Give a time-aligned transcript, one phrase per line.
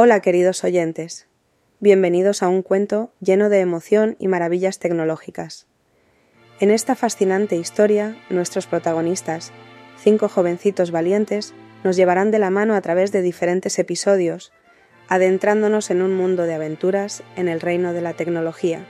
[0.00, 1.26] Hola queridos oyentes,
[1.80, 5.66] bienvenidos a un cuento lleno de emoción y maravillas tecnológicas.
[6.60, 9.50] En esta fascinante historia, nuestros protagonistas,
[10.00, 14.52] cinco jovencitos valientes, nos llevarán de la mano a través de diferentes episodios,
[15.08, 18.86] adentrándonos en un mundo de aventuras en el reino de la tecnología.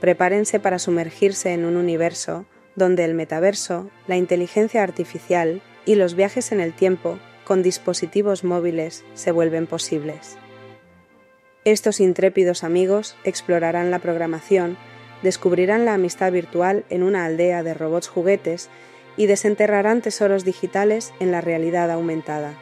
[0.00, 2.44] Prepárense para sumergirse en un universo
[2.74, 9.04] donde el metaverso, la inteligencia artificial y los viajes en el tiempo con dispositivos móviles
[9.14, 10.36] se vuelven posibles.
[11.64, 14.76] Estos intrépidos amigos explorarán la programación,
[15.22, 18.68] descubrirán la amistad virtual en una aldea de robots juguetes
[19.16, 22.52] y desenterrarán tesoros digitales en la realidad aumentada.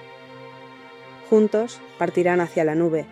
[1.31, 3.07] Juntos partirán hacia la nube,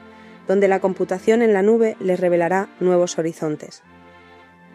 [0.46, 3.82] donde la computación en la nube les revelará nuevos horizontes.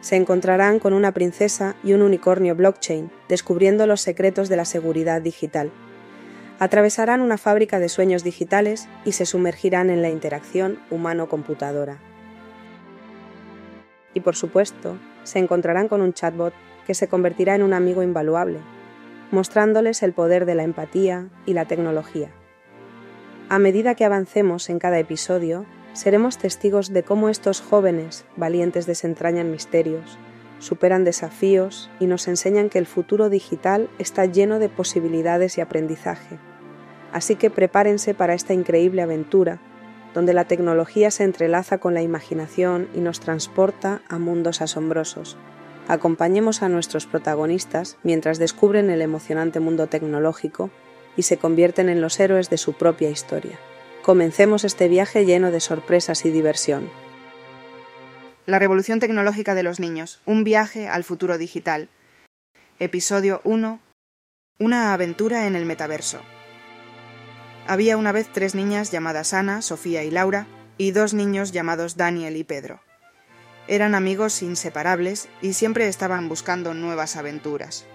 [0.02, 5.22] Se encontrarán con una princesa y un unicornio blockchain, descubriendo los secretos de la seguridad
[5.22, 5.72] digital
[6.60, 12.00] atravesarán una fábrica de sueños digitales y se sumergirán en la interacción humano-computadora.
[14.14, 16.54] Y por supuesto, se encontrarán con un chatbot
[16.88, 18.60] que se convertirá en un amigo invaluable,
[19.32, 22.30] mostrándoles el poder de la empatía y la tecnología.
[23.50, 29.52] A medida que avancemos en cada episodio, seremos testigos de cómo estos jóvenes valientes desentrañan
[29.52, 30.18] misterios,
[30.60, 36.38] superan desafíos y nos enseñan que el futuro digital está lleno de posibilidades y aprendizaje.
[37.12, 39.60] Así que prepárense para esta increíble aventura,
[40.14, 45.38] donde la tecnología se entrelaza con la imaginación y nos transporta a mundos asombrosos.
[45.88, 50.70] Acompañemos a nuestros protagonistas mientras descubren el emocionante mundo tecnológico
[51.16, 53.58] y se convierten en los héroes de su propia historia.
[54.02, 56.90] Comencemos este viaje lleno de sorpresas y diversión.
[58.48, 60.22] La revolución tecnológica de los niños.
[60.26, 61.90] Un viaje al futuro digital.
[62.80, 63.82] Episodio 1.
[64.58, 66.22] Una aventura en el metaverso.
[67.68, 70.48] Había una vez tres niñas llamadas Ana, Sofía y Laura,
[70.78, 72.80] y dos niños llamados Daniel y Pedro.
[73.68, 77.86] Eran amigos inseparables y siempre estaban buscando nuevas aventuras.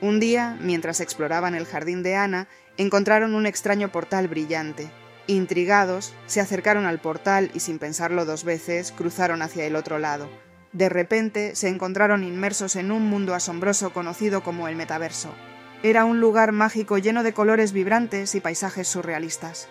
[0.00, 2.48] Un día, mientras exploraban el jardín de Ana,
[2.78, 4.90] encontraron un extraño portal brillante,
[5.30, 10.28] Intrigados, se acercaron al portal y sin pensarlo dos veces cruzaron hacia el otro lado.
[10.72, 15.32] De repente se encontraron inmersos en un mundo asombroso conocido como el metaverso.
[15.84, 19.68] Era un lugar mágico lleno de colores vibrantes y paisajes surrealistas.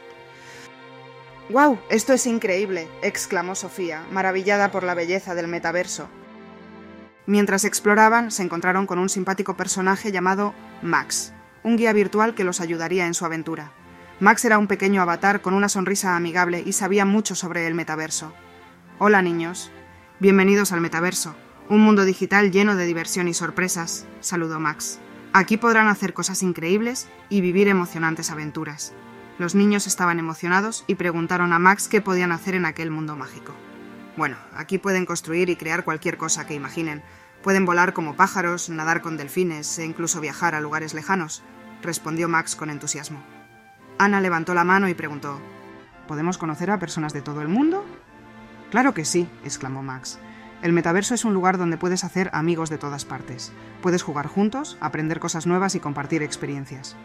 [1.49, 1.77] ¡Guau!
[1.89, 6.07] Esto es increíble, exclamó Sofía, maravillada por la belleza del metaverso.
[7.25, 11.33] Mientras exploraban, se encontraron con un simpático personaje llamado Max,
[11.63, 13.73] un guía virtual que los ayudaría en su aventura.
[14.21, 18.33] Max era un pequeño avatar con una sonrisa amigable y sabía mucho sobre el metaverso.
[18.97, 19.71] Hola niños,
[20.19, 21.35] bienvenidos al metaverso,
[21.69, 24.99] un mundo digital lleno de diversión y sorpresas, saludó Max.
[25.31, 28.91] Aquí podrán hacer cosas increíbles y vivir emocionantes aventuras.
[29.37, 33.53] Los niños estaban emocionados y preguntaron a Max qué podían hacer en aquel mundo mágico.
[34.17, 37.03] Bueno, aquí pueden construir y crear cualquier cosa que imaginen.
[37.41, 41.41] Pueden volar como pájaros, nadar con delfines e incluso viajar a lugares lejanos,
[41.81, 43.23] respondió Max con entusiasmo.
[44.01, 45.41] Ana levantó la mano y preguntó
[46.07, 47.85] ¿Podemos conocer a personas de todo el mundo?
[48.71, 50.19] Claro que sí, exclamó Max.
[50.61, 53.51] El metaverso es un lugar donde puedes hacer amigos de todas partes.
[53.81, 56.95] Puedes jugar juntos, aprender cosas nuevas y compartir experiencias.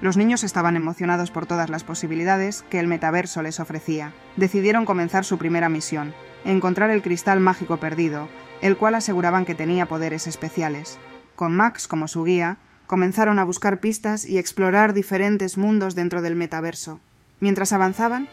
[0.00, 4.14] Los niños estaban emocionados por todas las posibilidades que el metaverso les ofrecía.
[4.36, 6.14] Decidieron comenzar su primera misión,
[6.46, 8.26] encontrar el cristal mágico perdido,
[8.62, 10.98] el cual aseguraban que tenía poderes especiales.
[11.36, 12.56] Con Max como su guía,
[12.88, 16.98] comenzaron a buscar pistas y explorar diferentes mundos dentro del metaverso.
[17.38, 18.28] Mientras avanzaban,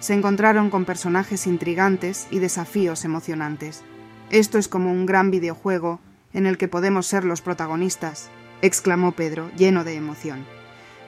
[0.00, 3.82] se encontraron con personajes intrigantes y desafíos emocionantes.
[4.30, 6.00] Esto es como un gran videojuego
[6.34, 8.28] en el que podemos ser los protagonistas,
[8.60, 10.44] exclamó Pedro, lleno de emoción.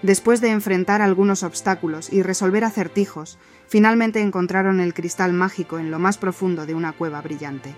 [0.02, 5.98] Después de enfrentar algunos obstáculos y resolver acertijos, finalmente encontraron el cristal mágico en lo
[5.98, 7.74] más profundo de una cueva brillante.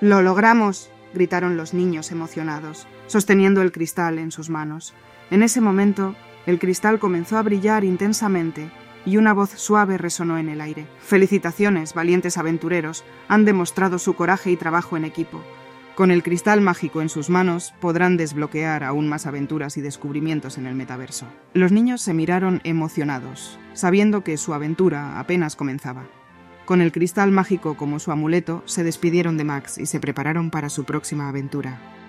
[0.00, 0.90] ¡Lo logramos!
[1.14, 4.94] Gritaron los niños emocionados, sosteniendo el cristal en sus manos.
[5.30, 6.14] En ese momento,
[6.46, 8.70] el cristal comenzó a brillar intensamente
[9.04, 10.86] y una voz suave resonó en el aire.
[11.00, 15.42] Felicitaciones, valientes aventureros, han demostrado su coraje y trabajo en equipo.
[15.94, 20.66] Con el cristal mágico en sus manos podrán desbloquear aún más aventuras y descubrimientos en
[20.66, 21.26] el metaverso.
[21.52, 26.04] Los niños se miraron emocionados, sabiendo que su aventura apenas comenzaba.
[26.64, 30.68] Con el cristal mágico como su amuleto, se despidieron de Max y se prepararon para
[30.68, 32.01] su próxima aventura.